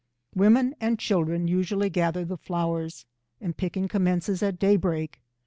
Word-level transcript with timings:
Women 0.33 0.73
and 0.81 0.97
children 0.97 1.47
usually 1.47 1.91
gather 1.91 2.25
the 2.25 2.35
flowers, 2.35 3.05
and 3.39 3.55
picking 3.55 3.87
commences 3.87 4.41
at 4.41 4.57
daybreak. 4.57 5.21